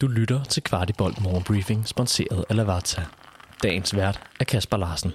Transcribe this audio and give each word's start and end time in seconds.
Du 0.00 0.06
lytter 0.06 0.44
til 0.44 0.62
Kvartibolt 0.62 1.22
Morgenbriefing, 1.22 1.88
sponsoreret 1.88 2.44
af 2.48 2.56
Lavazza. 2.56 3.02
Dagens 3.62 3.96
vært 3.96 4.30
er 4.40 4.44
Kasper 4.44 4.76
Larsen. 4.76 5.10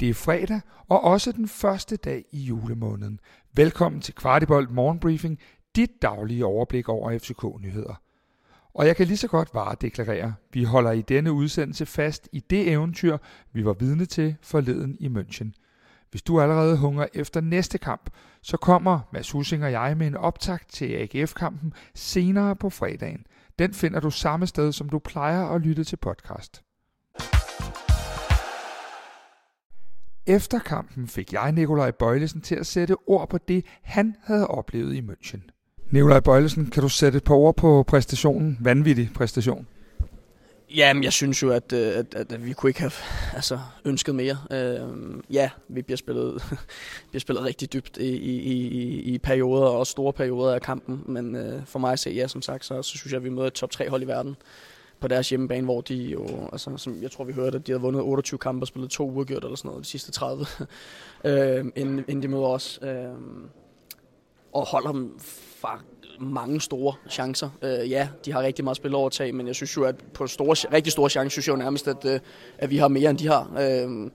Det 0.00 0.08
er 0.10 0.14
fredag, 0.14 0.60
og 0.88 1.04
også 1.04 1.32
den 1.32 1.48
første 1.48 1.96
dag 1.96 2.24
i 2.32 2.40
julemåneden. 2.40 3.20
Velkommen 3.52 4.00
til 4.00 4.14
Kvartibolt 4.14 4.70
Morgenbriefing, 4.70 5.38
dit 5.76 5.90
daglige 6.02 6.46
overblik 6.46 6.88
over 6.88 7.18
FCK-nyheder. 7.18 8.00
Og 8.74 8.86
jeg 8.86 8.96
kan 8.96 9.06
lige 9.06 9.16
så 9.16 9.28
godt 9.28 9.52
bare 9.52 9.76
deklarere, 9.80 10.34
vi 10.52 10.64
holder 10.64 10.90
i 10.90 11.02
denne 11.02 11.32
udsendelse 11.32 11.86
fast 11.86 12.28
i 12.32 12.40
det 12.40 12.70
eventyr, 12.70 13.16
vi 13.52 13.64
var 13.64 13.72
vidne 13.72 14.06
til 14.06 14.36
forleden 14.40 14.96
i 15.00 15.08
München. 15.08 15.61
Hvis 16.12 16.22
du 16.22 16.40
allerede 16.40 16.76
hungrer 16.76 17.06
efter 17.14 17.40
næste 17.40 17.78
kamp, 17.78 18.10
så 18.42 18.56
kommer 18.56 19.00
Mads 19.12 19.30
Hussing 19.30 19.64
og 19.64 19.72
jeg 19.72 19.96
med 19.96 20.06
en 20.06 20.16
optakt 20.16 20.72
til 20.72 20.86
AGF-kampen 20.86 21.72
senere 21.94 22.56
på 22.56 22.70
fredagen. 22.70 23.26
Den 23.58 23.74
finder 23.74 24.00
du 24.00 24.10
samme 24.10 24.46
sted, 24.46 24.72
som 24.72 24.88
du 24.88 24.98
plejer 24.98 25.46
at 25.46 25.60
lytte 25.60 25.84
til 25.84 25.96
podcast. 25.96 26.62
Efter 30.26 30.58
kampen 30.58 31.08
fik 31.08 31.32
jeg 31.32 31.52
Nikolaj 31.52 31.90
Bøjlesen 31.90 32.40
til 32.40 32.54
at 32.54 32.66
sætte 32.66 32.96
ord 33.06 33.28
på 33.28 33.38
det, 33.38 33.64
han 33.82 34.16
havde 34.22 34.46
oplevet 34.46 34.94
i 34.94 35.00
München. 35.00 35.40
Nikolaj 35.90 36.20
Bøjlesen, 36.20 36.70
kan 36.70 36.82
du 36.82 36.88
sætte 36.88 37.16
et 37.16 37.24
par 37.24 37.34
ord 37.34 37.56
på 37.56 37.84
præstationen? 37.88 38.58
Vanvittig 38.60 39.10
præstation. 39.14 39.66
Jamen, 40.76 41.04
jeg 41.04 41.12
synes 41.12 41.42
jo, 41.42 41.50
at, 41.50 41.72
øh, 41.72 41.98
at, 41.98 42.14
at, 42.14 42.32
at 42.32 42.46
vi 42.46 42.52
kunne 42.52 42.70
ikke 42.70 42.80
have 42.80 42.92
altså, 43.36 43.58
ønsket 43.84 44.14
mere. 44.14 44.38
Øh, 44.50 44.88
ja, 45.30 45.50
vi 45.68 45.82
bliver 45.82 45.96
spillet, 45.96 46.42
bliver 47.10 47.20
spillet 47.20 47.44
rigtig 47.44 47.72
dybt 47.72 47.96
i, 47.96 48.16
i, 48.16 48.36
i, 48.42 49.00
i 49.14 49.18
perioder, 49.18 49.66
og 49.66 49.86
store 49.86 50.12
perioder 50.12 50.54
af 50.54 50.62
kampen. 50.62 51.02
Men 51.06 51.36
øh, 51.36 51.66
for 51.66 51.78
mig 51.78 51.92
at 51.92 51.98
se, 51.98 52.10
ja, 52.10 52.28
som 52.28 52.42
sagt, 52.42 52.64
så, 52.64 52.82
så 52.82 52.90
synes 52.90 53.12
jeg, 53.12 53.16
at 53.16 53.24
vi 53.24 53.28
møder 53.28 53.46
et 53.46 53.52
top 53.52 53.70
3 53.70 53.88
hold 53.88 54.02
i 54.02 54.06
verden 54.06 54.36
på 55.00 55.08
deres 55.08 55.28
hjemmebane, 55.28 55.64
hvor 55.64 55.80
de 55.80 55.94
jo, 55.94 56.48
altså, 56.52 56.76
som 56.76 57.02
jeg 57.02 57.10
tror, 57.10 57.24
vi 57.24 57.32
hørte, 57.32 57.58
at 57.58 57.66
de 57.66 57.72
havde 57.72 57.82
vundet 57.82 58.02
28 58.02 58.38
kampe 58.38 58.62
og 58.62 58.68
spillet 58.68 58.90
to 58.90 59.10
uafgjort 59.10 59.44
eller 59.44 59.56
sådan 59.56 59.68
noget 59.68 59.84
de 59.84 59.88
sidste 59.88 60.12
30, 60.12 60.46
øh, 61.24 61.64
inden, 61.76 61.98
inden 61.98 62.22
de 62.22 62.28
møder 62.28 62.46
os. 62.46 62.78
Øh, 62.82 62.88
og 64.52 64.66
holder 64.66 64.92
dem 64.92 65.18
fra 65.60 65.80
mange 66.22 66.60
store 66.60 66.94
chancer. 67.10 67.50
Øh, 67.62 67.90
ja, 67.90 68.08
de 68.24 68.32
har 68.32 68.42
rigtig 68.42 68.64
meget 68.64 68.76
spil 68.76 68.82
spilovertag, 68.82 69.34
men 69.34 69.46
jeg 69.46 69.54
synes 69.54 69.76
jo, 69.76 69.84
at 69.84 69.94
på 70.14 70.26
store, 70.26 70.72
rigtig 70.72 70.92
store 70.92 71.10
chancer, 71.10 71.30
synes 71.30 71.46
jeg 71.46 71.52
jo 71.52 71.58
nærmest, 71.58 71.88
at, 71.88 72.04
øh, 72.04 72.20
at 72.58 72.70
vi 72.70 72.76
har 72.76 72.88
mere, 72.88 73.10
end 73.10 73.18
de 73.18 73.26
har. 73.26 73.50
Øh, 73.60 74.10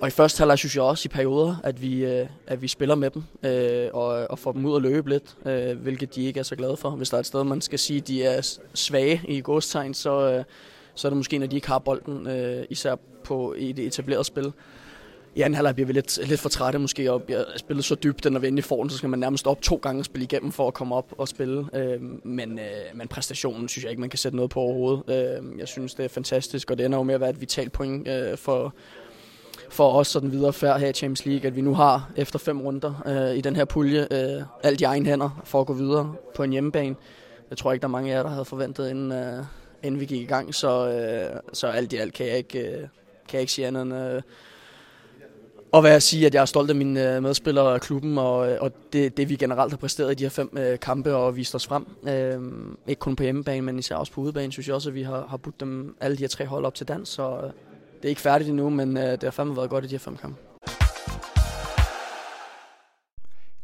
og 0.00 0.08
i 0.08 0.10
første 0.10 0.38
halvleg 0.38 0.58
synes 0.58 0.76
jeg 0.76 0.84
også 0.84 1.06
i 1.06 1.08
perioder, 1.08 1.56
at 1.64 1.82
vi, 1.82 2.04
øh, 2.04 2.26
at 2.46 2.62
vi 2.62 2.68
spiller 2.68 2.94
med 2.94 3.10
dem 3.10 3.22
øh, 3.42 3.88
og, 3.92 4.30
og 4.30 4.38
får 4.38 4.52
dem 4.52 4.64
ud 4.64 4.76
at 4.76 4.82
løbe 4.82 5.08
lidt, 5.10 5.36
øh, 5.46 5.78
hvilket 5.78 6.14
de 6.14 6.24
ikke 6.24 6.40
er 6.40 6.44
så 6.44 6.56
glade 6.56 6.76
for. 6.76 6.90
Hvis 6.90 7.10
der 7.10 7.16
er 7.16 7.20
et 7.20 7.26
sted, 7.26 7.44
man 7.44 7.60
skal 7.60 7.78
sige, 7.78 8.00
at 8.00 8.08
de 8.08 8.24
er 8.24 8.58
svage 8.74 9.20
i 9.28 9.40
godstegn, 9.40 9.94
så, 9.94 10.30
øh, 10.30 10.44
så 10.94 11.08
er 11.08 11.10
det 11.10 11.16
måske, 11.16 11.38
når 11.38 11.46
de 11.46 11.56
ikke 11.56 11.68
har 11.68 11.78
bolden, 11.78 12.26
øh, 12.26 12.64
især 12.70 12.96
på, 13.24 13.54
i 13.54 13.72
det 13.72 13.86
etablerede 13.86 14.24
spil. 14.24 14.52
I 15.34 15.40
anden 15.40 15.54
halvleg 15.54 15.74
bliver 15.74 15.86
vi 15.86 15.92
lidt, 15.92 16.28
lidt 16.28 16.40
for 16.40 16.48
trætte 16.48 16.78
måske, 16.78 17.12
og 17.12 17.22
bliver 17.22 17.44
spillet 17.56 17.84
så 17.84 17.94
dybt, 17.94 18.30
når 18.30 18.40
vi 18.40 18.46
endelig 18.46 18.64
får 18.64 18.82
den, 18.82 18.90
så 18.90 18.96
skal 18.96 19.08
man 19.08 19.18
nærmest 19.18 19.46
op 19.46 19.62
to 19.62 19.76
gange 19.76 20.00
og 20.00 20.04
spille 20.04 20.24
igennem 20.24 20.52
for 20.52 20.68
at 20.68 20.74
komme 20.74 20.94
op 20.94 21.12
og 21.18 21.28
spille. 21.28 21.66
Øh, 21.74 22.00
men, 22.24 22.58
øh, 22.58 22.64
men 22.94 23.08
præstationen 23.08 23.68
synes 23.68 23.84
jeg 23.84 23.90
ikke, 23.90 24.00
man 24.00 24.10
kan 24.10 24.18
sætte 24.18 24.36
noget 24.36 24.50
på 24.50 24.60
overhovedet. 24.60 25.02
Øh, 25.08 25.58
jeg 25.58 25.68
synes, 25.68 25.94
det 25.94 26.04
er 26.04 26.08
fantastisk, 26.08 26.70
og 26.70 26.78
det 26.78 26.86
ender 26.86 26.98
jo 26.98 27.02
med 27.02 27.14
at 27.14 27.20
være 27.20 27.30
et 27.30 27.40
vitalt 27.40 27.72
point 27.72 28.08
øh, 28.08 28.36
for, 28.36 28.74
for 29.70 29.92
os 29.92 30.08
sådan 30.08 30.32
videre 30.32 30.52
færd 30.52 30.80
her 30.80 30.88
i 30.88 30.92
Champions 30.92 31.26
League, 31.26 31.46
at 31.46 31.56
vi 31.56 31.60
nu 31.60 31.74
har 31.74 32.10
efter 32.16 32.38
fem 32.38 32.60
runder 32.60 33.02
øh, 33.06 33.36
i 33.36 33.40
den 33.40 33.56
her 33.56 33.64
pulje 33.64 34.06
øh, 34.10 34.42
alt 34.62 34.80
i 34.80 34.84
egen 34.84 35.06
hænder 35.06 35.42
for 35.44 35.60
at 35.60 35.66
gå 35.66 35.72
videre 35.72 36.14
på 36.34 36.42
en 36.42 36.52
hjemmebane. 36.52 36.96
Jeg 37.50 37.58
tror 37.58 37.72
ikke, 37.72 37.82
der 37.82 37.88
er 37.88 37.92
mange 37.92 38.12
af 38.12 38.16
jer, 38.16 38.22
der 38.22 38.30
havde 38.30 38.44
forventet, 38.44 38.90
inden, 38.90 39.12
øh, 39.12 39.44
inden 39.82 40.00
vi 40.00 40.06
gik 40.06 40.22
i 40.22 40.26
gang, 40.26 40.54
så, 40.54 40.88
øh, 40.88 41.40
så 41.52 41.66
alt 41.66 41.92
i 41.92 41.96
alt 41.96 42.14
kan 42.14 42.26
jeg 42.26 42.36
ikke, 42.36 42.58
øh, 42.58 42.78
kan 43.28 43.32
jeg 43.32 43.40
ikke 43.40 43.52
sige 43.52 43.66
andet 43.66 43.82
end... 43.82 43.94
Øh, 43.94 44.22
og 45.72 45.80
hvad 45.80 45.90
jeg 45.90 46.02
sige, 46.02 46.26
at 46.26 46.34
jeg 46.34 46.40
er 46.40 46.44
stolt 46.44 46.70
af 46.70 46.76
mine 46.76 47.16
øh, 47.16 47.22
medspillere 47.22 47.66
og 47.66 47.80
klubben, 47.80 48.18
og, 48.18 48.50
øh, 48.50 48.58
og 48.60 48.72
det, 48.92 49.16
det 49.16 49.28
vi 49.28 49.36
generelt 49.36 49.72
har 49.72 49.76
præsteret 49.76 50.12
i 50.12 50.14
de 50.14 50.24
her 50.24 50.30
fem 50.30 50.50
øh, 50.58 50.78
kampe 50.78 51.14
og 51.14 51.36
vist 51.36 51.54
os 51.54 51.66
frem. 51.66 51.86
Øh, 52.08 52.40
ikke 52.86 53.00
kun 53.00 53.16
på 53.16 53.22
hjemmebane, 53.22 53.62
men 53.62 53.78
især 53.78 53.96
også 53.96 54.12
på 54.12 54.20
udebane, 54.20 54.52
synes 54.52 54.66
jeg 54.66 54.74
også, 54.74 54.88
at 54.88 54.94
vi 54.94 55.02
har, 55.02 55.26
har 55.26 55.36
budt 55.36 55.60
dem 55.60 55.96
alle 56.00 56.16
de 56.16 56.22
her 56.22 56.28
tre 56.28 56.46
hold 56.46 56.64
op 56.64 56.74
til 56.74 56.88
dans, 56.88 57.08
så 57.08 57.36
øh, 57.36 57.42
det 57.96 58.04
er 58.04 58.08
ikke 58.08 58.20
færdigt 58.20 58.50
endnu, 58.50 58.70
men 58.70 58.96
øh, 58.96 59.02
det 59.02 59.22
har 59.22 59.30
fandme 59.30 59.56
været 59.56 59.70
godt 59.70 59.84
i 59.84 59.88
de 59.88 59.94
her 59.94 59.98
fem 59.98 60.16
kampe. 60.16 60.40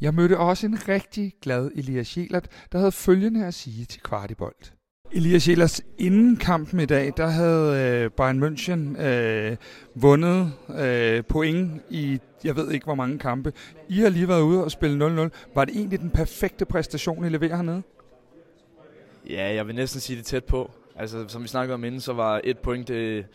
Jeg 0.01 0.15
mødte 0.15 0.39
også 0.39 0.67
en 0.67 0.89
rigtig 0.89 1.33
glad 1.43 1.71
Elias 1.75 2.17
Jelert, 2.17 2.47
der 2.73 2.79
havde 2.79 2.93
følgende 2.93 3.47
at 3.47 3.55
sige 3.55 3.85
til 3.85 4.01
Kvartibolt. 4.03 4.78
Elias 5.13 5.49
Jelers, 5.49 5.81
inden 5.99 6.37
kampen 6.37 6.81
i 6.81 6.87
dag, 6.87 7.13
der 7.17 7.27
havde 7.27 8.03
øh, 8.05 8.11
Bayern 8.11 8.43
München 8.43 9.03
øh, 9.03 9.57
vundet 9.95 10.53
øh, 10.79 11.25
point 11.25 11.83
i, 11.91 12.21
jeg 12.45 12.57
ved 12.57 12.71
ikke 12.71 12.85
hvor 12.85 12.95
mange 12.95 13.19
kampe. 13.19 13.53
I 13.89 14.01
har 14.01 14.09
lige 14.09 14.29
været 14.29 14.43
ude 14.43 14.65
og 14.65 14.71
spille 14.71 15.25
0-0. 15.25 15.31
Var 15.55 15.65
det 15.65 15.77
egentlig 15.77 16.01
den 16.01 16.11
perfekte 16.11 16.65
præstation, 16.65 17.25
I 17.25 17.29
leverer 17.29 17.57
hernede? 17.57 17.83
Ja, 19.31 19.55
jeg 19.55 19.67
vil 19.67 19.75
næsten 19.75 20.01
sige 20.01 20.17
det 20.17 20.25
tæt 20.25 20.45
på. 20.45 20.71
Altså, 20.97 21.25
som 21.29 21.43
vi 21.43 21.49
snakkede 21.49 21.75
om 21.75 21.85
inden, 21.85 22.01
så 22.01 22.13
var 22.13 22.41
et 22.45 22.59
point 22.59 22.89
det, 22.89 23.27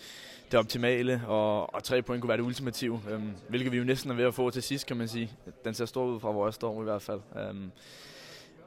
det 0.51 0.59
optimale, 0.59 1.21
og, 1.27 1.73
og 1.75 1.83
tre 1.83 2.01
point 2.01 2.21
kunne 2.21 2.29
være 2.29 2.37
det 2.37 2.43
ultimative, 2.43 3.01
øhm, 3.11 3.31
hvilket 3.49 3.71
vi 3.71 3.77
jo 3.77 3.83
næsten 3.83 4.11
er 4.11 4.15
ved 4.15 4.25
at 4.25 4.33
få 4.33 4.49
til 4.49 4.63
sidst, 4.63 4.85
kan 4.85 4.97
man 4.97 5.07
sige. 5.07 5.31
Den 5.65 5.73
ser 5.73 5.85
stor 5.85 6.05
ud 6.05 6.19
fra, 6.19 6.31
hvor 6.31 6.47
jeg 6.47 6.53
står 6.53 6.81
i 6.81 6.83
hvert 6.83 7.01
fald. 7.01 7.19
Øhm, 7.39 7.71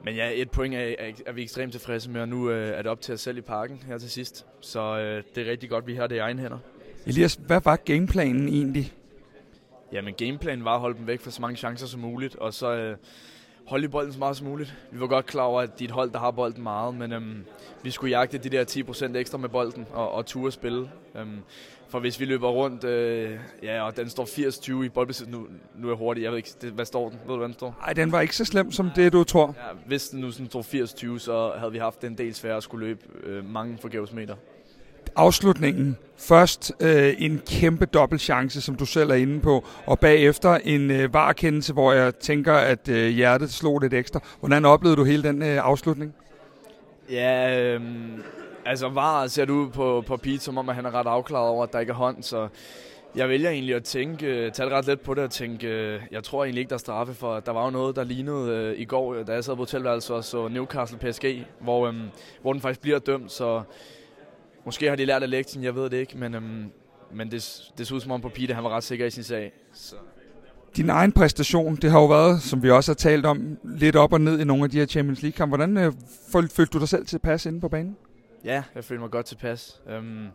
men 0.03 0.15
ja, 0.15 0.31
et 0.33 0.51
point 0.51 0.75
er, 0.75 1.11
er, 1.25 1.31
vi 1.31 1.41
ekstremt 1.41 1.71
tilfredse 1.71 2.09
med, 2.09 2.21
og 2.21 2.29
nu 2.29 2.49
øh, 2.49 2.77
er 2.77 2.81
det 2.81 2.91
op 2.91 3.01
til 3.01 3.13
os 3.13 3.21
selv 3.21 3.37
i 3.37 3.41
parken 3.41 3.83
her 3.87 3.97
til 3.97 4.11
sidst. 4.11 4.45
Så 4.61 4.79
øh, 4.79 5.23
det 5.35 5.47
er 5.47 5.51
rigtig 5.51 5.69
godt, 5.69 5.87
vi 5.87 5.95
har 5.95 6.07
det 6.07 6.15
i 6.15 6.19
egen 6.19 6.39
hænder. 6.39 6.57
Elias, 7.05 7.39
hvad 7.47 7.61
var 7.63 7.75
gameplanen 7.75 8.47
egentlig? 8.47 8.93
Jamen, 9.91 10.13
gameplanen 10.13 10.65
var 10.65 10.73
at 10.73 10.79
holde 10.79 10.97
dem 10.97 11.07
væk 11.07 11.21
fra 11.21 11.31
så 11.31 11.41
mange 11.41 11.57
chancer 11.57 11.87
som 11.87 11.99
muligt, 11.99 12.35
og 12.35 12.53
så 12.53 12.75
øh, 12.75 12.97
holde 13.67 13.85
i 13.85 13.87
bolden 13.87 14.13
så 14.13 14.19
meget 14.19 14.37
som 14.37 14.47
muligt. 14.47 14.75
Vi 14.91 14.99
var 14.99 15.07
godt 15.07 15.25
klar 15.25 15.43
over, 15.43 15.61
at 15.61 15.79
de 15.79 15.83
er 15.83 15.87
et 15.87 15.91
hold, 15.91 16.11
der 16.11 16.19
har 16.19 16.31
bolden 16.31 16.63
meget, 16.63 16.95
men 16.95 17.11
øhm, 17.11 17.45
vi 17.83 17.91
skulle 17.91 18.17
jagte 18.17 18.37
de 18.37 18.49
der 18.49 18.65
10% 19.13 19.17
ekstra 19.17 19.37
med 19.37 19.49
bolden 19.49 19.87
og, 19.93 20.11
og 20.11 20.25
ture 20.25 20.51
spille. 20.51 20.89
Øhm, 21.15 21.39
for 21.89 21.99
hvis 21.99 22.19
vi 22.19 22.25
løber 22.25 22.49
rundt, 22.49 22.83
øh, 22.83 23.31
ja, 23.63 23.81
og 23.81 23.97
den 23.97 24.09
står 24.09 24.25
80-20 24.25 24.85
i 24.85 24.89
boldbesiddelse, 24.89 25.39
nu, 25.39 25.47
nu 25.75 25.87
er 25.87 25.91
jeg 25.91 25.97
hurtig, 25.97 26.23
jeg 26.23 26.31
ved 26.31 26.37
ikke, 26.37 26.49
det, 26.61 26.71
hvad 26.71 26.85
står 26.85 27.09
den? 27.09 27.19
Ved 27.25 27.33
du, 27.33 27.37
hvad 27.37 27.47
den 27.47 27.53
står? 27.53 27.75
Nej, 27.79 27.93
den 27.93 28.11
var 28.11 28.21
ikke 28.21 28.35
så 28.35 28.45
slem 28.45 28.71
som 28.71 28.89
det, 28.95 29.13
du 29.13 29.23
tror. 29.23 29.55
Ja, 29.57 29.77
hvis 29.85 30.09
den 30.09 30.19
nu 30.21 30.31
sådan 30.31 30.49
står 30.49 30.61
80-20, 31.15 31.19
så 31.19 31.51
havde 31.57 31.71
vi 31.71 31.77
haft 31.77 32.03
en 32.03 32.17
del 32.17 32.33
sværere 32.33 32.57
at 32.57 32.63
skulle 32.63 32.87
løbe 32.87 32.99
øh, 33.23 33.49
mange 33.49 33.77
forgæves 33.81 34.13
meter. 34.13 34.35
Afslutningen. 35.15 35.97
Først 36.17 36.71
øh, 36.79 37.13
en 37.17 37.41
kæmpe 37.47 37.85
dobbelt 37.85 38.21
chance, 38.21 38.61
som 38.61 38.75
du 38.75 38.85
selv 38.85 39.09
er 39.09 39.15
inde 39.15 39.39
på, 39.39 39.65
og 39.85 39.99
bagefter 39.99 40.55
en 40.55 40.91
øh, 40.91 41.13
varkendelse, 41.13 41.73
hvor 41.73 41.93
jeg 41.93 42.15
tænker, 42.15 42.53
at 42.53 42.89
øh, 42.89 43.09
hjertet 43.09 43.51
slog 43.51 43.79
lidt 43.79 43.93
ekstra. 43.93 44.19
Hvordan 44.39 44.65
oplevede 44.65 44.97
du 44.97 45.03
hele 45.03 45.23
den 45.23 45.41
øh, 45.41 45.57
afslutning? 45.63 46.15
Ja, 47.11 47.59
øh, 47.61 47.81
altså 48.67 48.89
var 48.89 49.27
ser 49.27 49.45
du 49.45 49.53
ud 49.53 49.69
på, 49.69 50.03
på 50.07 50.17
Pete, 50.17 50.39
som 50.39 50.57
om 50.57 50.69
at 50.69 50.75
han 50.75 50.85
er 50.85 50.93
ret 50.93 51.07
afklaret 51.07 51.49
over, 51.49 51.63
at 51.63 51.73
der 51.73 51.79
ikke 51.79 51.91
er 51.91 51.95
hånd, 51.95 52.23
så 52.23 52.47
jeg 53.15 53.29
vælger 53.29 53.49
egentlig 53.49 53.75
at 53.75 53.83
tænke, 53.83 54.25
øh, 54.25 54.51
tage 54.51 54.69
ret 54.69 54.87
let 54.87 55.01
på 55.01 55.13
det 55.13 55.23
og 55.23 55.31
tænke, 55.31 55.67
øh, 55.67 56.01
jeg 56.11 56.23
tror 56.23 56.43
egentlig 56.43 56.59
ikke, 56.59 56.69
der 56.69 56.75
er 56.75 56.79
straffe, 56.79 57.13
for 57.13 57.39
der 57.39 57.51
var 57.51 57.65
jo 57.65 57.71
noget, 57.71 57.95
der 57.95 58.03
lignede 58.03 58.51
øh, 58.51 58.79
i 58.79 58.85
går, 58.85 59.13
øh, 59.13 59.27
da 59.27 59.33
jeg 59.33 59.43
sad 59.43 59.55
på 59.55 59.61
hotelværelset 59.61 60.15
og 60.15 60.23
så 60.23 60.47
Newcastle 60.47 60.99
PSG, 60.99 61.45
hvor, 61.61 61.87
øhm, 61.87 62.01
hvor 62.41 62.53
den 62.53 62.61
faktisk 62.61 62.81
bliver 62.81 62.99
dømt, 62.99 63.31
så 63.31 63.61
måske 64.65 64.89
har 64.89 64.95
de 64.95 65.05
lært 65.05 65.23
af 65.23 65.29
lektien, 65.29 65.63
jeg 65.63 65.75
ved 65.75 65.89
det 65.89 65.97
ikke, 65.97 66.17
men, 66.17 66.35
øhm, 66.35 66.71
men 67.13 67.31
det, 67.31 67.61
det 67.77 67.87
så 67.87 67.95
ud 67.95 67.99
som 67.99 68.11
om 68.11 68.21
på 68.21 68.29
Pete, 68.29 68.53
han 68.53 68.63
var 68.63 68.69
ret 68.69 68.83
sikker 68.83 69.05
i 69.05 69.09
sin 69.09 69.23
sag. 69.23 69.51
Så. 69.73 69.95
Din 70.77 70.89
egen 70.89 71.11
præstation, 71.11 71.75
det 71.75 71.91
har 71.91 71.99
jo 71.99 72.05
været, 72.05 72.41
som 72.41 72.63
vi 72.63 72.71
også 72.71 72.91
har 72.91 72.95
talt 72.95 73.25
om, 73.25 73.57
lidt 73.63 73.95
op 73.95 74.13
og 74.13 74.21
ned 74.21 74.39
i 74.39 74.43
nogle 74.43 74.63
af 74.63 74.69
de 74.69 74.79
her 74.79 74.85
Champions 74.85 75.21
League-kampe. 75.21 75.57
Hvordan 75.57 75.77
øh, 75.77 75.93
følte 76.31 76.65
du 76.65 76.79
dig 76.79 76.89
selv 76.89 77.05
tilpas 77.05 77.45
inde 77.45 77.61
på 77.61 77.69
banen? 77.69 77.97
Ja, 78.43 78.63
jeg 78.75 78.83
føler 78.83 79.01
mig 79.01 79.11
godt 79.11 79.25
tilpas. 79.25 79.81
Øhm, 79.87 80.27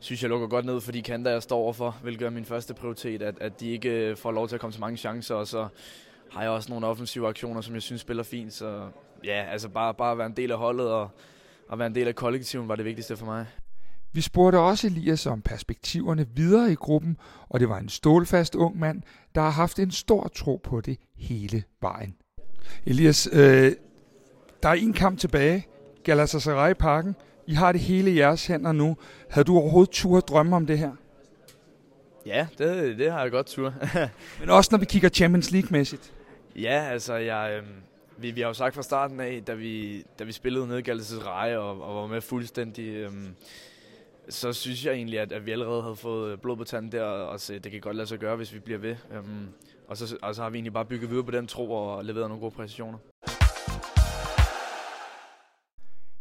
synes, 0.00 0.22
jeg 0.22 0.30
lukker 0.30 0.46
godt 0.48 0.64
ned 0.64 0.80
for 0.80 0.92
de 0.92 1.02
kanter, 1.02 1.30
jeg 1.30 1.42
står 1.42 1.58
overfor, 1.58 1.98
hvilket 2.02 2.26
er 2.26 2.30
min 2.30 2.44
første 2.44 2.74
prioritet, 2.74 3.22
at, 3.22 3.38
at 3.40 3.60
de 3.60 3.70
ikke 3.70 3.90
øh, 3.90 4.16
får 4.16 4.32
lov 4.32 4.48
til 4.48 4.54
at 4.54 4.60
komme 4.60 4.72
til 4.72 4.80
mange 4.80 4.96
chancer, 4.96 5.34
og 5.34 5.46
så 5.46 5.68
har 6.32 6.42
jeg 6.42 6.50
også 6.50 6.70
nogle 6.70 6.86
offensive 6.86 7.28
aktioner, 7.28 7.60
som 7.60 7.74
jeg 7.74 7.82
synes 7.82 8.00
spiller 8.00 8.22
fint, 8.22 8.52
så 8.52 8.88
ja, 9.24 9.44
altså 9.50 9.68
bare, 9.68 9.94
bare 9.94 10.12
at 10.12 10.18
være 10.18 10.26
en 10.26 10.36
del 10.36 10.52
af 10.52 10.58
holdet 10.58 10.90
og, 10.90 11.10
og 11.68 11.78
være 11.78 11.86
en 11.86 11.94
del 11.94 12.08
af 12.08 12.14
kollektiven 12.14 12.68
var 12.68 12.76
det 12.76 12.84
vigtigste 12.84 13.16
for 13.16 13.26
mig. 13.26 13.46
Vi 14.12 14.20
spurgte 14.20 14.56
også 14.56 14.86
Elias 14.86 15.26
om 15.26 15.42
perspektiverne 15.42 16.26
videre 16.34 16.72
i 16.72 16.74
gruppen, 16.74 17.16
og 17.48 17.60
det 17.60 17.68
var 17.68 17.78
en 17.78 17.88
stålfast 17.88 18.54
ung 18.54 18.78
mand, 18.78 19.02
der 19.34 19.40
har 19.40 19.50
haft 19.50 19.78
en 19.78 19.90
stor 19.90 20.28
tro 20.28 20.60
på 20.64 20.80
det 20.80 20.98
hele 21.16 21.62
vejen. 21.80 22.14
Elias, 22.86 23.28
øh, 23.32 23.72
der 24.62 24.68
er 24.68 24.72
en 24.72 24.92
kamp 24.92 25.18
tilbage. 25.18 25.66
Galatasaray 26.04 26.70
i 26.70 26.74
parken. 26.74 27.16
I 27.46 27.54
har 27.54 27.72
det 27.72 27.80
hele 27.80 28.10
i 28.10 28.18
jeres 28.18 28.46
hænder 28.46 28.72
nu. 28.72 28.96
Havde 29.30 29.44
du 29.44 29.56
overhovedet 29.56 29.90
tur 29.92 30.20
drømme 30.20 30.56
om 30.56 30.66
det 30.66 30.78
her? 30.78 30.92
Ja, 32.26 32.46
det, 32.58 32.98
det 32.98 33.12
har 33.12 33.22
jeg 33.22 33.30
godt 33.30 33.46
tur. 33.46 33.74
Men 34.40 34.50
også 34.50 34.68
når 34.72 34.78
vi 34.78 34.84
kigger 34.84 35.08
Champions 35.08 35.50
League-mæssigt? 35.50 36.12
Ja, 36.56 36.88
altså, 36.90 37.14
jeg, 37.14 37.60
øh, 37.62 37.68
vi, 38.16 38.30
vi 38.30 38.40
har 38.40 38.48
jo 38.48 38.54
sagt 38.54 38.74
fra 38.74 38.82
starten 38.82 39.20
af, 39.20 39.42
da 39.46 39.54
vi, 39.54 40.02
da 40.18 40.24
vi 40.24 40.32
spillede 40.32 40.66
ned 40.66 40.88
i 40.88 40.92
Reje 40.92 41.58
og, 41.58 41.82
og 41.82 42.02
var 42.02 42.06
med 42.06 42.20
fuldstændig, 42.20 42.88
øh, 42.88 43.12
så 44.28 44.52
synes 44.52 44.84
jeg 44.84 44.94
egentlig, 44.94 45.20
at, 45.20 45.32
at 45.32 45.46
vi 45.46 45.50
allerede 45.50 45.82
havde 45.82 45.96
fået 45.96 46.40
blod 46.40 46.56
på 46.56 46.64
tanden 46.64 46.92
der, 46.92 47.02
og 47.02 47.40
så, 47.40 47.58
det 47.58 47.72
kan 47.72 47.80
godt 47.80 47.96
lade 47.96 48.08
sig 48.08 48.18
gøre, 48.18 48.36
hvis 48.36 48.54
vi 48.54 48.58
bliver 48.58 48.78
ved. 48.78 48.96
Øh, 49.12 49.22
og, 49.88 49.96
så, 49.96 50.16
og 50.22 50.34
så 50.34 50.42
har 50.42 50.50
vi 50.50 50.56
egentlig 50.56 50.72
bare 50.72 50.84
bygget 50.84 51.10
videre 51.10 51.24
på 51.24 51.30
den 51.30 51.46
tro 51.46 51.72
og 51.72 52.04
leveret 52.04 52.28
nogle 52.28 52.40
gode 52.40 52.54
præcisioner. 52.54 52.98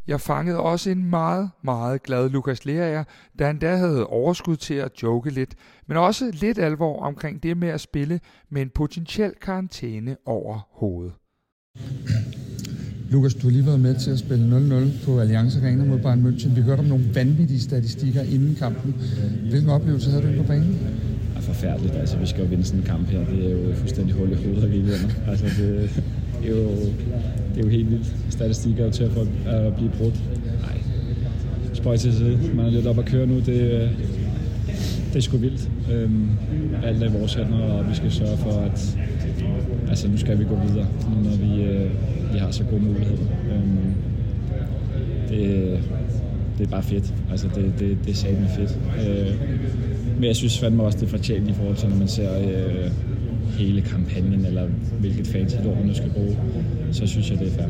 Jeg 0.07 0.21
fangede 0.21 0.59
også 0.59 0.89
en 0.89 1.09
meget, 1.09 1.49
meget 1.63 2.03
glad 2.03 2.29
Lukas 2.29 2.65
Lerager, 2.65 3.03
da 3.39 3.45
han 3.45 3.59
da 3.59 3.75
havde 3.75 4.07
overskud 4.07 4.55
til 4.55 4.73
at 4.73 4.91
joke 5.03 5.29
lidt, 5.29 5.55
men 5.87 5.97
også 5.97 6.31
lidt 6.33 6.59
alvor 6.59 6.99
omkring 7.01 7.43
det 7.43 7.57
med 7.57 7.67
at 7.67 7.81
spille 7.81 8.19
med 8.49 8.61
en 8.61 8.69
potentiel 8.75 9.31
karantæne 9.41 10.17
over 10.25 10.67
hovedet. 10.71 11.13
Lukas, 13.11 13.33
du 13.33 13.47
har 13.47 13.51
lige 13.51 13.65
været 13.65 13.79
med 13.79 13.99
til 13.99 14.11
at 14.11 14.19
spille 14.19 14.57
0-0 15.01 15.05
på 15.05 15.19
Allianz 15.19 15.57
Arena 15.57 15.85
mod 15.85 15.99
Bayern 15.99 16.25
München. 16.25 16.55
Vi 16.55 16.61
hørte 16.61 16.79
om 16.79 16.85
nogle 16.85 17.15
vanvittige 17.15 17.61
statistikker 17.61 18.21
inden 18.21 18.55
kampen. 18.55 18.95
Hvilken 19.49 19.69
oplevelse 19.69 20.09
havde 20.11 20.37
du 20.37 20.41
på 20.41 20.47
banen? 20.47 20.79
er 21.37 21.41
forfærdeligt. 21.41 21.95
Altså, 21.95 22.17
vi 22.17 22.25
skal 22.25 22.41
jo 22.43 22.49
vinde 22.49 22.63
sådan 22.63 22.79
en 22.79 22.85
kamp 22.85 23.07
her. 23.07 23.25
Det 23.25 23.45
er 23.45 23.67
jo 23.67 23.75
fuldstændig 23.75 24.15
hul 24.15 24.31
i 24.31 24.35
hovedet, 24.35 24.71
vinder. 24.71 24.97
Altså, 25.27 25.45
det, 25.45 26.03
det, 26.47 26.57
er 26.57 26.61
jo, 26.61 26.69
det 27.55 27.57
er 27.57 27.61
jo 27.63 27.67
helt 27.67 27.91
vildt. 27.91 28.15
Statistik 28.29 28.79
er 28.79 28.85
jo 28.85 28.91
til 28.91 29.03
at, 29.03 29.11
få, 29.11 29.27
at 29.45 29.75
blive 29.75 29.91
brudt. 29.97 30.21
Nej, 30.61 30.77
spøj 31.73 31.97
til 31.97 32.13
side. 32.13 32.39
Man 32.55 32.65
er 32.65 32.69
lidt 32.69 32.87
op 32.87 32.99
at 32.99 33.05
køre 33.05 33.27
nu. 33.27 33.35
Det, 33.35 33.61
øh, 33.61 33.89
det 35.07 35.15
er 35.15 35.19
sgu 35.19 35.37
vildt. 35.37 35.69
Øhm, 35.91 36.29
alt 36.83 37.03
er 37.03 37.09
i 37.09 37.11
vores 37.11 37.33
hænder, 37.33 37.57
og 37.57 37.89
vi 37.89 37.95
skal 37.95 38.11
sørge 38.11 38.37
for, 38.37 38.51
at 38.51 38.97
altså, 39.89 40.07
nu 40.07 40.17
skal 40.17 40.39
vi 40.39 40.43
gå 40.43 40.55
videre, 40.55 40.87
nu 41.09 41.29
når 41.29 41.37
vi, 41.37 41.63
øh, 41.63 41.91
vi 42.33 42.37
har 42.37 42.51
så 42.51 42.63
gode 42.63 42.81
muligheder. 42.81 43.25
Øhm, 43.51 43.93
det, 45.29 45.79
det 46.57 46.65
er 46.65 46.71
bare 46.71 46.83
fedt. 46.83 47.13
Altså, 47.31 47.47
det, 47.55 47.73
det, 47.79 47.97
det 48.05 48.11
er 48.11 48.15
satme 48.15 48.47
fedt. 48.55 48.79
Øh, 49.07 49.35
men 50.15 50.23
jeg 50.23 50.35
synes 50.35 50.59
fandme 50.59 50.83
også, 50.83 50.97
det 50.97 51.05
er 51.05 51.09
fortjent 51.09 51.49
i 51.49 51.53
forhold 51.53 51.75
til, 51.75 51.89
når 51.89 51.97
man 51.97 52.07
ser 52.07 52.37
øh, 52.39 52.91
hele 53.57 53.81
kampagnen, 53.81 54.45
eller 54.45 54.67
hvilket 54.99 55.27
fancy 55.27 55.55
ord 55.65 55.75
man 55.77 55.85
nu 55.85 55.93
skal 55.93 56.09
bruge, 56.09 56.37
så 56.91 57.07
synes 57.07 57.31
jeg, 57.31 57.39
det 57.39 57.47
er 57.47 57.51
fair. 57.51 57.67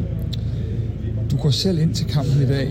Du 1.32 1.38
går 1.38 1.50
selv 1.50 1.80
ind 1.80 1.94
til 1.94 2.06
kampen 2.06 2.42
i 2.42 2.46
dag. 2.46 2.70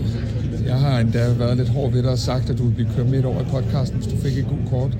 Jeg 0.65 0.75
har 0.75 0.99
endda 0.99 1.33
været 1.37 1.57
lidt 1.57 1.69
hård 1.69 1.91
ved 1.91 2.03
dig 2.03 2.11
og 2.11 2.17
sagt, 2.17 2.49
at 2.49 2.57
du 2.57 2.63
ville 2.63 2.75
blive 2.75 2.89
kørt 2.95 3.09
midt 3.09 3.25
over 3.25 3.41
i 3.41 3.43
podcasten, 3.43 3.99
hvis 3.99 4.07
du 4.13 4.17
fik 4.17 4.37
et 4.37 4.47
god 4.47 4.69
kort. 4.69 4.97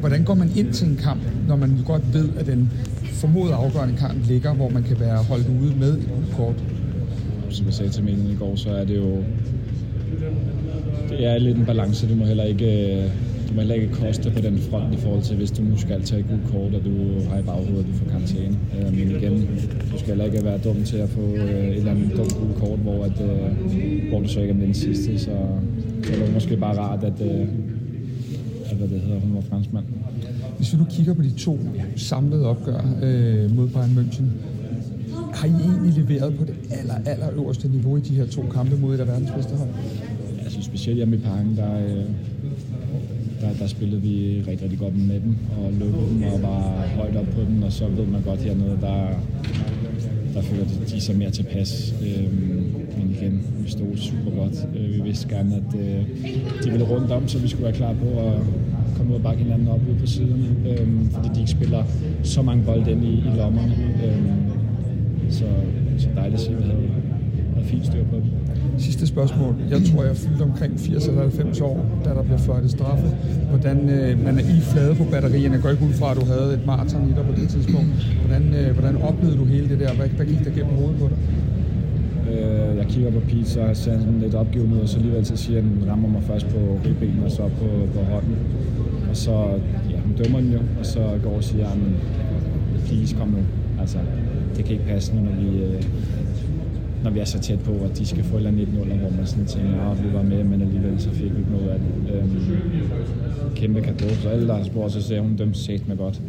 Hvordan 0.00 0.24
går 0.24 0.34
man 0.34 0.50
ind 0.56 0.72
til 0.72 0.88
en 0.88 0.96
kamp, 0.96 1.20
når 1.48 1.56
man 1.56 1.78
godt 1.86 2.14
ved, 2.14 2.28
at 2.38 2.46
den 2.46 2.70
formodet 3.12 3.52
afgørende 3.52 3.96
kamp 3.96 4.28
ligger, 4.28 4.54
hvor 4.54 4.68
man 4.68 4.82
kan 4.82 5.00
være 5.00 5.16
holdt 5.16 5.48
ude 5.62 5.74
med 5.76 5.98
et 5.98 6.08
godt 6.08 6.36
kort? 6.36 6.54
Som 7.50 7.66
jeg 7.66 7.74
sagde 7.74 7.90
til 7.90 8.04
meningen 8.04 8.32
i 8.32 8.36
går, 8.36 8.56
så 8.56 8.70
er 8.70 8.84
det 8.84 8.96
jo 8.96 9.24
det 11.08 11.26
er 11.26 11.38
lidt 11.38 11.58
en 11.58 11.64
balance. 11.66 12.08
Du 12.08 12.14
må 12.14 12.24
heller 12.24 12.44
ikke 12.44 13.10
må 13.54 13.60
heller 13.60 13.74
ikke 13.74 13.94
koste 13.94 14.30
på 14.30 14.40
den 14.40 14.58
front 14.58 14.94
i 14.94 14.96
forhold 14.96 15.22
til, 15.22 15.36
hvis 15.36 15.50
du 15.50 15.62
nu 15.62 15.76
skal 15.78 16.02
tage 16.02 16.20
et 16.20 16.26
gult 16.28 16.46
kort, 16.52 16.74
og 16.74 16.84
du 16.84 16.94
har 17.30 17.38
i 17.38 17.42
baghovedet, 17.42 17.86
du 17.86 17.92
får 17.92 18.10
karantæne. 18.10 18.56
Øh, 18.78 18.98
men 18.98 19.10
igen, 19.10 19.48
du 19.92 19.98
skal 19.98 20.08
heller 20.08 20.24
ikke 20.24 20.44
være 20.44 20.58
dum 20.58 20.82
til 20.82 20.96
at 20.96 21.08
få 21.08 21.20
øh, 21.20 21.68
et 21.68 21.76
eller 21.76 21.90
andet 21.90 22.16
dumt 22.16 22.34
gult 22.34 22.56
kort, 22.56 22.78
hvor, 22.78 23.04
at, 23.04 23.20
øh, 23.20 24.08
hvor 24.08 24.20
du 24.20 24.28
så 24.28 24.40
ikke 24.40 24.54
er 24.54 24.58
den 24.58 24.74
sidste. 24.74 25.18
Så, 25.18 25.30
så 26.02 26.12
er 26.12 26.24
det 26.24 26.34
måske 26.34 26.56
bare 26.56 26.78
rart, 26.78 27.04
at, 27.04 27.20
øh, 27.20 27.46
at 28.70 28.76
hvad 28.76 28.88
det 28.88 29.00
hedder, 29.00 29.20
hun 29.20 29.34
var 29.34 29.40
franskmand. 29.40 29.84
Hvis 30.56 30.72
vi 30.72 30.78
nu 30.78 30.84
kigger 30.90 31.14
på 31.14 31.22
de 31.22 31.30
to 31.30 31.58
samlede 31.96 32.46
opgør 32.46 32.80
øh, 33.02 33.56
mod 33.56 33.68
Bayern 33.68 33.98
München, 33.98 34.24
har 35.32 35.46
I 35.46 35.50
egentlig 35.50 36.04
leveret 36.04 36.34
på 36.34 36.44
det 36.44 36.54
aller, 36.70 36.94
aller 37.06 37.30
øverste 37.32 37.68
niveau 37.68 37.96
i 37.96 38.00
de 38.00 38.14
her 38.14 38.26
to 38.26 38.42
kampe 38.42 38.76
mod 38.76 38.94
et 38.94 39.00
af 39.00 39.06
verdens 39.06 39.30
bedste 39.36 39.54
hold? 39.56 39.68
Jeg 40.42 40.50
synes 40.50 40.66
specielt 40.66 40.96
hjemme 40.96 41.16
i 41.16 41.18
Parken, 41.18 41.56
der, 41.56 41.78
øh, 41.78 42.04
der, 43.44 43.52
der 43.58 43.66
spillede 43.66 44.02
vi 44.02 44.42
rigtig, 44.48 44.62
rigtig 44.62 44.78
godt 44.78 44.96
med 45.08 45.20
dem 45.20 45.36
og 45.58 45.72
lukkede 45.72 46.08
dem 46.10 46.22
og 46.22 46.42
var 46.42 46.86
højt 46.96 47.16
op 47.16 47.26
på 47.26 47.40
dem, 47.40 47.62
og 47.62 47.72
så 47.72 47.88
ved 47.88 48.06
man 48.06 48.22
godt 48.22 48.40
hernede, 48.40 48.78
der, 48.80 49.08
der 50.34 50.42
føler 50.42 50.64
de, 50.64 50.94
de 50.94 51.00
sig 51.00 51.16
mere 51.16 51.30
tilpas. 51.30 51.94
Øhm, 52.02 52.74
men 52.98 53.16
igen, 53.20 53.42
vi 53.64 53.70
stod 53.70 53.96
super 53.96 54.30
godt. 54.30 54.68
Øh, 54.76 54.94
vi 54.94 55.00
vidste 55.02 55.28
gerne, 55.28 55.56
at 55.56 55.80
øh, 55.80 56.06
de 56.64 56.70
ville 56.70 56.86
rundt 56.86 57.10
om, 57.10 57.28
så 57.28 57.38
vi 57.38 57.48
skulle 57.48 57.64
være 57.64 57.72
klar 57.72 57.92
på 57.92 58.20
at 58.28 58.34
komme 58.96 59.12
ud 59.12 59.16
og 59.16 59.22
bakke 59.22 59.42
hinanden 59.42 59.68
op 59.68 59.80
ude 59.88 59.98
på 59.98 60.06
siderne, 60.06 60.46
øhm, 60.68 61.10
fordi 61.10 61.28
de 61.34 61.40
ikke 61.40 61.50
spiller 61.50 61.84
så 62.22 62.42
mange 62.42 62.64
bolde 62.64 62.90
ind 62.90 63.04
i, 63.04 63.12
i 63.12 63.36
lommerne. 63.36 63.74
Øhm, 64.04 64.50
så, 65.30 65.44
så 65.98 66.08
dejligt 66.16 66.34
at 66.34 66.40
se, 66.40 66.50
at 66.50 66.58
vi 66.58 66.62
havde, 66.62 66.88
havde 67.54 67.66
fint 67.66 67.86
styr 67.86 68.04
på 68.04 68.16
dem. 68.16 68.33
Sidste 68.78 69.06
spørgsmål. 69.06 69.54
Jeg 69.70 69.80
tror, 69.88 70.04
jeg 70.04 70.16
fyldte 70.16 70.42
omkring 70.42 70.80
80 70.80 71.08
eller 71.08 71.20
90 71.20 71.60
år, 71.60 71.86
da 72.04 72.10
der 72.10 72.22
blev 72.22 72.38
fløjtet 72.38 72.70
straffe. 72.70 73.06
Hvordan 73.48 73.88
øh, 73.90 74.24
man 74.24 74.38
er 74.38 74.42
i 74.42 74.60
flade 74.60 74.94
på 74.94 75.04
batterierne. 75.04 75.54
Jeg 75.54 75.62
går 75.62 75.70
ikke 75.70 75.84
ud 75.84 75.92
fra, 75.92 76.10
at 76.10 76.16
du 76.16 76.24
havde 76.26 76.54
et 76.54 76.66
maraton 76.66 77.10
i 77.10 77.12
dig 77.16 77.24
på 77.26 77.32
det 77.40 77.48
tidspunkt. 77.48 77.88
Hvordan, 78.26 78.54
øh, 78.54 78.70
hvordan 78.78 78.96
oplevede 79.02 79.38
du 79.38 79.44
hele 79.44 79.68
det 79.68 79.80
der? 79.80 79.94
Hvad, 79.94 80.08
hvad 80.08 80.26
gik 80.26 80.44
der 80.44 80.50
gennem 80.50 80.74
hovedet 80.74 80.96
på 80.98 81.08
dig? 81.08 81.18
Øh, 82.32 82.76
jeg 82.76 82.86
kigger 82.88 83.10
på 83.10 83.20
Pete, 83.20 83.44
så 83.44 83.70
ser 83.72 83.90
han 83.90 84.00
sådan 84.00 84.20
lidt 84.20 84.34
opgivet 84.34 84.72
ud, 84.72 84.78
og 84.78 84.88
så 84.88 84.96
alligevel 84.96 85.26
så 85.26 85.36
siger 85.36 85.60
han, 85.62 85.84
rammer 85.90 86.08
mig 86.08 86.22
først 86.22 86.46
på 86.48 86.78
ribben 86.84 87.22
og 87.24 87.30
så 87.30 87.42
på, 87.42 87.68
på 87.94 88.00
hånden. 88.12 88.36
Og 89.10 89.16
så, 89.16 89.32
ja, 89.90 89.96
han 89.96 90.12
dømmer 90.24 90.40
den 90.40 90.52
jo, 90.52 90.58
og 90.78 90.86
så 90.86 91.18
går 91.22 91.36
og 91.36 91.44
siger, 91.44 91.66
please, 92.86 93.16
kom 93.16 93.28
nu. 93.28 93.38
Altså, 93.80 93.98
det 94.56 94.64
kan 94.64 94.72
ikke 94.72 94.86
passe 94.86 95.14
når 95.14 95.22
vi, 95.40 95.62
øh, 95.62 95.82
når 97.04 97.10
vi 97.10 97.18
er 97.18 97.24
så 97.24 97.38
tæt 97.38 97.58
på, 97.60 97.72
at 97.72 97.98
de 97.98 98.06
skal 98.06 98.24
få 98.24 98.34
et 98.34 98.38
eller 98.38 98.50
andet 98.50 98.74
0 98.74 98.86
hvor 98.86 99.10
man 99.10 99.26
sådan 99.26 99.46
tænker, 99.46 99.90
at 99.90 100.04
vi 100.04 100.12
var 100.12 100.22
med, 100.22 100.44
men 100.44 100.62
alligevel 100.62 101.00
så 101.00 101.10
fik 101.10 101.32
vi 101.34 101.38
ikke 101.38 101.50
noget 101.50 101.68
af 101.68 101.78
det. 101.78 102.14
Øhm, 102.14 102.30
kæmpe 103.54 103.80
kado. 103.80 104.08
Så 104.22 104.28
alle, 104.28 104.48
der 104.48 104.56
har 104.56 104.64
spurgt, 104.64 104.92
så 104.92 105.02
ser 105.02 105.20
hun 105.20 105.36
dem 105.38 105.54
set 105.54 105.88
med 105.88 105.96
godt. 105.96 106.20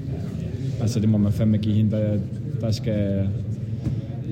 Altså 0.81 0.99
det 0.99 1.09
må 1.09 1.17
man 1.17 1.31
fandme 1.31 1.57
give 1.57 1.75
hende. 1.75 1.91
Der, 1.91 2.17
der 2.61 2.71
skal, 2.71 3.27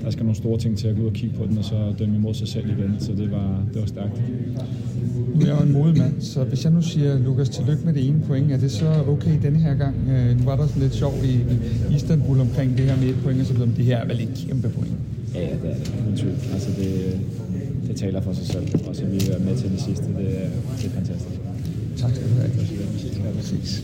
der 0.03 0.11
skal 0.11 0.23
nogle 0.23 0.37
store 0.37 0.59
ting 0.59 0.77
til 0.77 0.87
at 0.87 0.95
gå 0.95 1.01
ud 1.01 1.07
og 1.07 1.13
kigge 1.13 1.35
på 1.35 1.45
den, 1.45 1.57
og 1.57 1.63
så 1.63 1.93
dømme 1.99 2.15
imod 2.15 2.33
sig 2.33 2.47
selv 2.47 2.65
igen. 2.69 2.95
Så 2.99 3.11
det 3.11 3.31
var, 3.31 3.63
det 3.73 3.81
var 3.81 3.87
stærkt. 3.87 4.21
Nu 5.35 5.41
er 5.41 5.45
jeg 5.45 5.59
jo 5.59 5.65
en 5.65 5.73
modemand, 5.73 6.21
så 6.21 6.43
hvis 6.43 6.63
jeg 6.63 6.73
nu 6.73 6.81
siger, 6.81 7.19
Lukas, 7.19 7.49
tillykke 7.49 7.85
med 7.85 7.93
det 7.93 8.07
ene 8.07 8.21
point, 8.27 8.51
er 8.51 8.57
det 8.57 8.71
så 8.71 9.03
okay 9.07 9.41
denne 9.43 9.59
her 9.59 9.75
gang? 9.75 9.95
Øh, 10.09 10.39
nu 10.39 10.45
var 10.45 10.55
der 10.55 10.67
sådan 10.67 10.81
lidt 10.81 10.95
sjov 10.95 11.13
i, 11.23 11.33
i 11.91 11.95
Istanbul 11.95 12.39
omkring 12.39 12.77
det 12.77 12.85
her 12.85 12.97
med 12.97 13.07
et 13.07 13.15
point, 13.23 13.41
og 13.41 13.45
så 13.45 13.53
videre, 13.53 13.69
det 13.77 13.85
her 13.85 13.97
er 13.97 14.05
vel 14.05 14.21
et 14.21 14.45
kæmpe 14.47 14.69
point? 14.69 14.93
Ja, 15.33 15.39
det 15.39 15.69
er 15.69 15.75
det. 15.75 15.93
Uden 16.05 16.17
tvivl. 16.17 16.35
Altså, 16.53 16.69
det, 16.77 17.19
det 17.87 17.95
taler 17.97 18.21
for 18.21 18.33
sig 18.33 18.47
selv. 18.47 18.87
Og 18.87 18.95
så 18.95 19.05
vi 19.05 19.17
er 19.17 19.39
med 19.39 19.57
til 19.57 19.71
det 19.71 19.81
sidste. 19.81 20.05
Det, 20.05 20.17
det 20.77 20.85
er 20.85 20.89
fantastisk. 20.89 21.39
Tak 21.97 22.11
skal 22.15 22.29
du 22.29 22.33
have. 22.33 22.51
Ja, 23.25 23.31
præcis. 23.35 23.83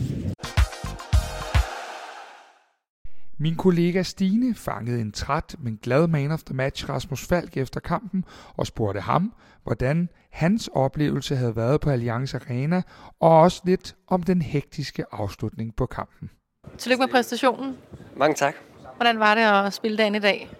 Min 3.38 3.56
kollega 3.56 4.02
Stine 4.02 4.54
fangede 4.54 5.00
en 5.00 5.12
træt, 5.12 5.56
men 5.58 5.78
glad 5.82 6.06
man 6.06 6.30
of 6.30 6.42
the 6.42 6.54
match 6.54 6.88
Rasmus 6.88 7.26
Falk 7.26 7.56
efter 7.56 7.80
kampen 7.80 8.24
og 8.56 8.66
spurgte 8.66 9.00
ham, 9.00 9.32
hvordan 9.62 10.08
hans 10.30 10.68
oplevelse 10.72 11.36
havde 11.36 11.56
været 11.56 11.80
på 11.80 11.90
Allianz 11.90 12.34
Arena, 12.34 12.82
og 13.20 13.40
også 13.40 13.62
lidt 13.64 13.96
om 14.08 14.22
den 14.22 14.42
hektiske 14.42 15.04
afslutning 15.12 15.76
på 15.76 15.86
kampen. 15.86 16.30
Tillykke 16.78 17.02
med 17.02 17.08
præstationen. 17.08 17.76
Mange 18.16 18.34
tak. 18.34 18.54
Hvordan 18.96 19.18
var 19.18 19.34
det 19.34 19.66
at 19.66 19.72
spille 19.72 19.96
dagen 19.96 20.14
i 20.14 20.18
dag? 20.18 20.50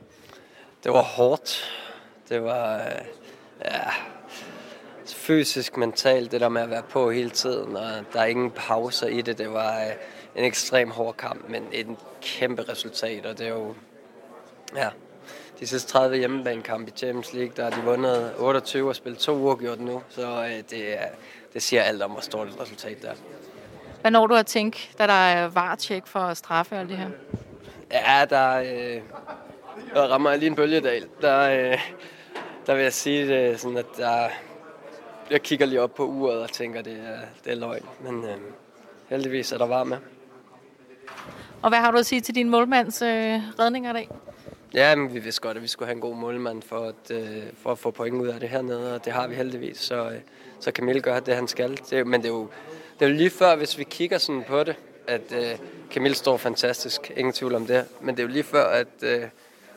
Det 0.85 0.93
var 0.93 1.03
hårdt. 1.03 1.71
Det 2.29 2.45
var 2.45 2.75
øh, 2.77 3.05
ja, 3.65 3.81
fysisk, 5.07 5.77
mentalt, 5.77 6.33
det 6.33 6.41
der 6.41 6.49
med 6.49 6.63
at 6.63 6.71
være 6.71 6.83
på 6.83 7.11
hele 7.11 7.31
tiden, 7.31 7.77
og 7.77 7.91
der 8.13 8.21
er 8.21 8.25
ingen 8.25 8.51
pauser 8.51 9.07
i 9.07 9.21
det. 9.21 9.39
Det 9.39 9.53
var 9.53 9.81
øh, 9.81 9.93
en 10.37 10.45
ekstrem 10.45 10.91
hård 10.91 11.17
kamp, 11.17 11.49
men 11.49 11.65
en 11.73 11.97
kæmpe 12.23 12.63
resultat, 12.63 13.27
og 13.27 13.39
det 13.39 13.47
er 13.47 13.51
jo, 13.51 13.75
ja, 14.77 14.89
de 15.61 15.67
sidste 15.67 15.93
30 15.93 16.17
hjemmebanekamp 16.17 16.89
i 16.89 16.91
Champions 16.91 17.33
League, 17.33 17.53
der 17.57 17.63
har 17.65 17.71
de 17.71 17.83
vundet 17.83 18.33
28 18.39 18.89
og 18.89 18.97
spillet 18.97 19.21
to 19.21 19.37
uger 19.37 19.57
gjort 19.57 19.81
nu, 19.81 20.03
så 20.09 20.45
øh, 20.45 20.63
det, 20.71 20.99
det 21.53 21.63
siger 21.63 21.83
alt 21.83 22.03
om, 22.03 22.11
hvor 22.11 22.21
stort 22.21 22.49
et 22.49 22.61
resultat 22.61 23.03
der. 23.03 23.13
Hvad 24.01 24.11
når 24.11 24.27
du 24.27 24.35
at 24.35 24.47
tænke, 24.47 24.91
da 24.99 25.07
der 25.07 25.13
er 25.13 25.49
varetjek 25.49 26.07
for 26.07 26.35
straffe 26.35 26.77
alt 26.77 26.89
det 26.89 26.97
her? 26.97 27.09
Ja, 27.93 28.25
der, 28.31 28.57
øh, 28.57 29.03
der 29.95 30.03
rammer 30.03 30.37
lige 30.37 30.47
en 30.47 30.55
bølgedal. 30.55 31.07
Der, 31.21 31.41
øh, 31.41 31.79
der 32.67 32.75
vil 32.75 32.83
jeg 32.83 32.93
sige 32.93 33.29
det 33.29 33.61
sådan, 33.61 33.77
at 33.77 33.87
der, 33.97 34.29
jeg 35.31 35.43
kigger 35.43 35.67
lige 35.67 35.83
op 35.83 35.95
på 35.95 36.07
uret 36.07 36.43
og 36.43 36.53
tænker, 36.53 36.83
det 36.83 36.93
er, 36.93 37.19
det 37.45 37.53
er 37.53 37.57
løgn. 37.57 37.85
Men 38.01 38.25
øh, 38.25 38.37
heldigvis 39.09 39.53
er 39.53 39.59
der 39.59 39.67
var 39.67 39.85
med. 39.85 39.97
Og 41.63 41.69
hvad 41.69 41.79
har 41.79 41.91
du 41.91 41.99
at 41.99 42.07
sige 42.07 42.21
til 42.21 42.35
din 42.35 42.51
målmands 42.51 43.03
øh, 43.03 43.41
redninger 43.59 43.91
i 43.91 43.95
dag? 43.95 44.09
Ja, 44.75 44.95
men 44.95 45.15
vi 45.15 45.19
vidste 45.19 45.41
godt, 45.41 45.57
at 45.57 45.63
vi 45.63 45.69
skulle 45.69 45.87
have 45.87 45.95
en 45.95 46.01
god 46.01 46.17
målmand 46.17 46.63
for 46.63 46.79
at, 46.79 47.11
øh, 47.11 47.43
for 47.63 47.73
at 47.73 47.79
få 47.79 47.91
point 47.91 48.17
ud 48.23 48.29
af 48.29 48.41
det 48.41 48.49
hernede, 48.49 48.95
og 48.95 49.05
det 49.05 49.13
har 49.13 49.27
vi 49.27 49.35
heldigvis. 49.35 49.79
Så, 49.79 50.11
øh, 50.11 50.19
så 50.61 50.71
Camille 50.71 51.03
gør 51.03 51.21
det, 51.21 51.35
han 51.35 51.49
skal. 51.49 51.81
Det, 51.91 52.07
men 52.07 52.23
det 52.23 52.29
er, 52.29 52.33
jo, 52.33 52.49
det 52.99 53.05
er 53.05 53.11
jo 53.11 53.17
lige 53.17 53.31
før, 53.31 53.57
hvis 53.57 53.79
vi 53.79 53.85
kigger 53.85 54.19
sådan 54.19 54.45
på 54.49 54.65
det, 54.65 54.77
at 55.07 55.33
øh, 55.33 55.59
Camille 55.91 56.17
står 56.17 56.37
fantastisk, 56.37 57.13
ingen 57.17 57.33
tvivl 57.33 57.55
om 57.55 57.67
det. 57.67 57.85
Men 58.01 58.17
det 58.17 58.23
er 58.23 58.27
jo 58.27 58.33
lige 58.33 58.43
før, 58.43 58.65
at 58.65 59.03
øh, 59.03 59.23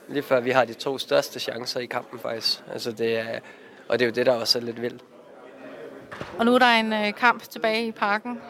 lige 0.08 0.24
før 0.24 0.40
vi 0.40 0.52
har 0.52 0.66
de 0.66 0.74
to 0.74 0.98
største 0.98 1.40
chancer 1.40 1.80
i 1.80 1.86
kampen 1.86 2.20
faktisk. 2.20 2.64
Altså 2.74 2.92
det 2.92 3.18
er, 3.18 3.40
og 3.88 4.00
det 4.00 4.06
er 4.06 4.10
jo 4.10 4.14
det, 4.14 4.26
der 4.26 4.34
også 4.34 4.60
er 4.60 4.64
lidt 4.64 4.82
vildt. 4.82 5.04
Og 6.38 6.46
nu 6.46 6.56
er 6.56 6.60
der 6.60 6.66
en 6.66 6.94
øh, 6.94 7.14
kamp 7.14 7.44
tilbage 7.44 7.88
i 7.88 7.92
parken. 7.92 8.42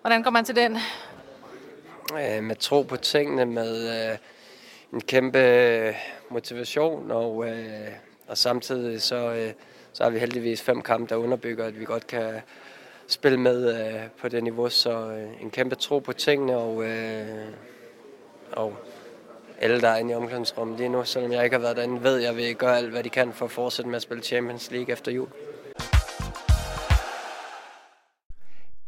Hvordan 0.00 0.22
går 0.22 0.30
man 0.30 0.44
til 0.44 0.56
den? 0.56 0.78
Øh, 2.12 2.42
med 2.42 2.56
tro 2.56 2.82
på 2.82 2.96
tingene, 2.96 3.44
med 3.44 4.10
øh, 4.10 4.18
en 4.92 5.00
kæmpe 5.00 5.94
motivation, 6.30 7.10
og, 7.10 7.48
øh, 7.48 7.88
og 8.26 8.38
samtidig 8.38 9.02
så, 9.02 9.32
øh, 9.32 9.52
så 9.92 10.02
har 10.02 10.10
vi 10.10 10.18
heldigvis 10.18 10.62
fem 10.62 10.82
kampe, 10.82 11.14
der 11.14 11.16
underbygger, 11.16 11.64
at 11.64 11.80
vi 11.80 11.84
godt 11.84 12.06
kan 12.06 12.34
spille 13.06 13.40
med 13.40 13.86
øh, 13.86 14.00
på 14.20 14.28
det 14.28 14.44
niveau. 14.44 14.68
Så 14.68 15.10
øh, 15.10 15.42
en 15.42 15.50
kæmpe 15.50 15.74
tro 15.74 15.98
på 15.98 16.12
tingene, 16.12 16.56
og, 16.56 16.84
øh, 16.84 17.26
og 18.52 18.76
alle, 19.58 19.80
der 19.80 19.88
er 19.88 19.96
inde 19.96 20.12
i 20.12 20.14
omklædningsrummet 20.14 20.78
lige 20.78 20.88
nu, 20.88 21.04
selvom 21.04 21.32
jeg 21.32 21.44
ikke 21.44 21.56
har 21.56 21.60
været 21.60 21.76
derinde, 21.76 22.02
ved, 22.02 22.16
at 22.16 22.22
jeg 22.22 22.36
vil 22.36 22.54
gøre 22.54 22.76
alt, 22.76 22.90
hvad 22.90 23.04
de 23.04 23.08
kan 23.08 23.32
for 23.32 23.44
at 23.44 23.50
fortsætte 23.50 23.88
med 23.88 23.96
at 23.96 24.02
spille 24.02 24.22
Champions 24.22 24.70
League 24.70 24.92
efter 24.92 25.12
jul. 25.12 25.28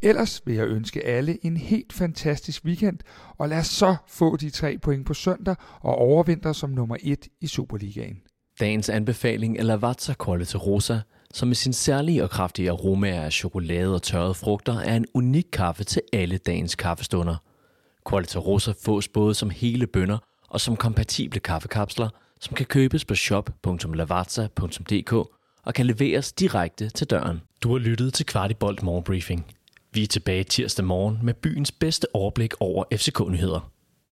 Ellers 0.03 0.43
vil 0.45 0.55
jeg 0.55 0.67
ønske 0.67 1.07
alle 1.07 1.47
en 1.47 1.57
helt 1.57 1.93
fantastisk 1.93 2.65
weekend, 2.65 2.99
og 3.39 3.49
lad 3.49 3.59
os 3.59 3.67
så 3.67 3.97
få 4.09 4.37
de 4.37 4.51
tre 4.51 4.79
point 4.79 5.07
på 5.07 5.15
søndag 5.15 5.57
og 5.81 5.95
overvinter 5.95 6.53
som 6.53 6.71
nummer 6.71 6.97
et 7.03 7.29
i 7.41 7.47
Superligaen. 7.47 8.17
Dagens 8.61 8.89
anbefaling 8.89 9.59
er 9.59 9.63
Lavazza 9.63 10.15
Quality 10.25 10.57
Rosa, 10.57 10.99
som 11.35 11.49
med 11.49 11.55
sin 11.55 11.73
særlige 11.73 12.23
og 12.23 12.31
kraftige 12.31 12.71
aromaer 12.71 13.23
af 13.23 13.33
chokolade 13.33 13.95
og 13.95 14.03
tørrede 14.03 14.35
frugter 14.35 14.79
er 14.79 14.97
en 14.97 15.07
unik 15.15 15.47
kaffe 15.53 15.85
til 15.85 16.03
alle 16.13 16.39
dagens 16.39 16.75
kaffestunder. 16.75 17.37
Quality 18.11 18.37
Rosa 18.37 18.73
fås 18.85 19.09
både 19.09 19.35
som 19.35 19.51
hele 19.51 19.87
bønder 19.87 20.19
og 20.49 20.61
som 20.61 20.77
kompatible 20.77 21.41
kaffekapsler, 21.41 22.09
som 22.41 22.55
kan 22.55 22.67
købes 22.67 23.05
på 23.05 23.15
shop.lavazza.dk 23.15 25.13
og 25.63 25.75
kan 25.75 25.87
leveres 25.87 26.33
direkte 26.33 26.89
til 26.89 27.07
døren. 27.07 27.43
Du 27.63 27.73
har 27.73 27.79
lyttet 27.79 28.15
til 28.15 28.27
Kvartibolt 28.27 28.83
Morgenbriefing. 28.83 29.47
Vi 29.93 30.03
er 30.03 30.07
tilbage 30.07 30.45
tirsdag 30.45 30.85
morgen 30.85 31.19
med 31.23 31.35
byens 31.35 31.73
bedste 31.73 32.07
overblik 32.15 32.55
over 32.61 32.85
FCK-nyheder. 32.93 33.71